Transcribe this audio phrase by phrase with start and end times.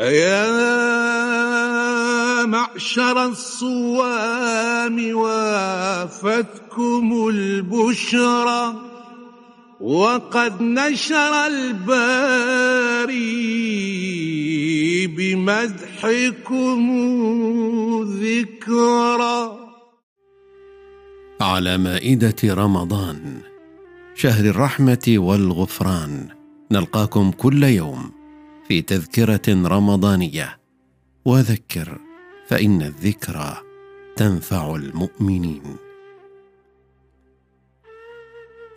[0.00, 0.46] أيا
[2.46, 8.74] معشر الصوام وافتكم البشرى
[9.80, 11.96] وقد نشر الباري
[15.06, 16.82] بمدحكم
[18.22, 19.58] ذكرى.
[21.40, 23.38] على مائدة رمضان
[24.14, 26.28] شهر الرحمة والغفران.
[26.72, 28.17] نلقاكم كل يوم
[28.68, 30.58] في تذكرة رمضانية.
[31.24, 31.98] وذكر
[32.46, 33.56] فإن الذكرى
[34.16, 35.76] تنفع المؤمنين.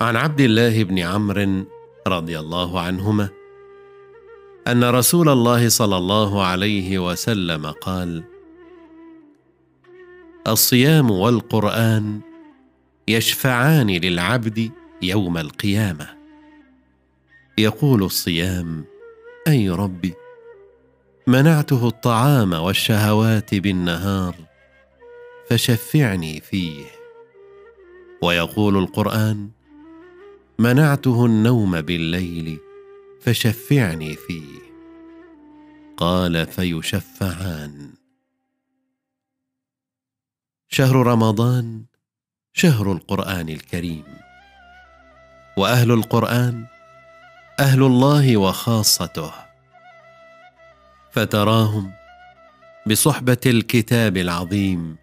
[0.00, 1.64] عن عبد الله بن عمرو
[2.06, 3.28] رضي الله عنهما
[4.66, 8.24] أن رسول الله صلى الله عليه وسلم قال
[10.46, 12.20] الصيام والقرآن
[13.08, 14.70] يشفعان للعبد
[15.02, 16.08] يوم القيامة.
[17.58, 18.84] يقول الصيام
[19.50, 20.14] أي ربي؟
[21.26, 24.34] منعته الطعام والشهوات بالنهار
[25.48, 26.84] فشفعني فيه.
[28.22, 29.50] ويقول القرآن
[30.58, 32.58] منعته النوم بالليل
[33.22, 34.58] فشفعني فيه.
[35.96, 37.92] قال فيشفعان.
[40.68, 41.84] شهر رمضان
[42.52, 44.04] شهر القرآن الكريم.
[45.56, 46.66] وأهل القرآن
[47.60, 49.32] أهل الله وخاصته.
[51.12, 51.92] فتراهم
[52.86, 54.96] بصحبة الكتاب العظيم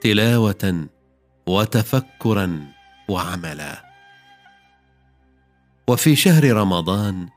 [0.00, 0.86] تلاوة
[1.46, 2.66] وتفكرا
[3.08, 3.84] وعملا.
[5.88, 7.28] وفي شهر رمضان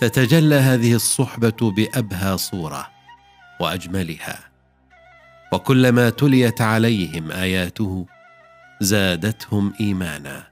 [0.00, 2.90] تتجلى هذه الصحبة بأبهى صورة
[3.60, 4.38] وأجملها.
[5.52, 8.06] وكلما تليت عليهم آياته
[8.80, 10.46] زادتهم ايمانا.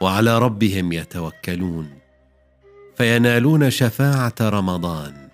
[0.00, 2.01] وعلى ربهم يتوكلون.
[2.96, 5.28] فينالون شفاعة رمضان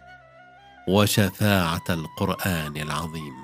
[0.88, 3.34] وشفاعة القرآن العظيم.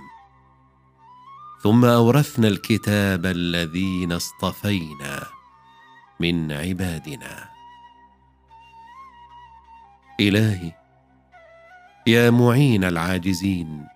[1.62, 5.26] ثم أورثنا الكتاب الذين اصطفينا
[6.20, 7.48] من عبادنا.
[10.20, 10.72] إلهي
[12.06, 13.86] يا معين العاجزين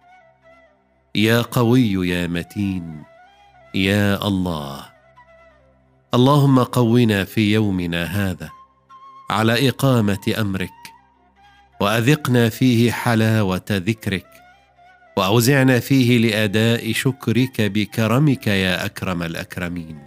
[1.15, 3.03] يا قوي يا متين
[3.75, 4.87] يا الله
[6.15, 8.51] اللهم قونا في يومنا هذا
[9.31, 10.71] على إقامة أمرك.
[11.81, 14.27] وأذقنا فيه حلاوة ذكرك.
[15.17, 19.99] وأوزعنا فيه لأداء شكرك بكرمك يا أكرم الأكرمين.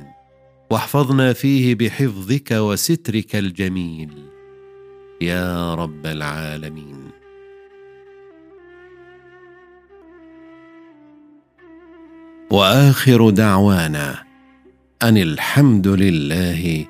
[0.70, 4.12] واحفظنا فيه بحفظك وسترك الجميل
[5.22, 7.12] يا رب العالمين.
[12.52, 14.24] وآخر دعوانا
[15.04, 16.86] أن الحمد لله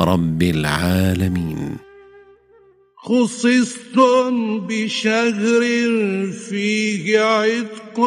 [0.00, 1.76] رب العالمين.
[2.96, 5.62] خصصتم بشهر
[6.48, 7.98] فيه عتق